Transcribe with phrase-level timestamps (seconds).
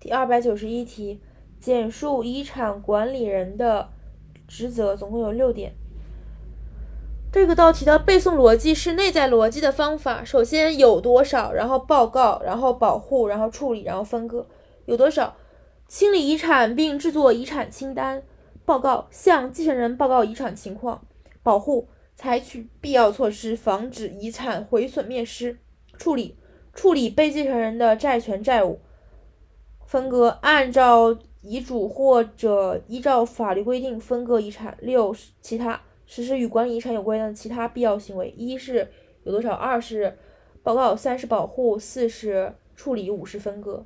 [0.00, 1.20] 第二百九十一题，
[1.60, 3.90] 简述遗产管理人的
[4.48, 5.74] 职责，总共有六点。
[7.30, 10.24] 这个道题的背诵逻辑是内在逻辑的方法。
[10.24, 14.46] 首先有多少，然后报告，然后保护，然后处理，然后分割。
[14.86, 15.36] 有多少？
[15.86, 18.22] 清理遗产并制作遗产清单。
[18.64, 21.02] 报告，向继承人报告遗产情况。
[21.42, 25.58] 保护，采取必要措施防止遗产毁损灭失。
[25.98, 26.38] 处理，
[26.72, 28.80] 处理被继承人的债权债务。
[29.90, 34.78] 分割，按照遗嘱或者依照法律规定分割遗产。
[34.80, 35.80] 六，其他。
[36.06, 38.88] 实施与管理遗产有关的其他必要行为：一是
[39.24, 40.16] 有多少，二是
[40.62, 43.84] 报告，三是保护，四是处理，五是分割。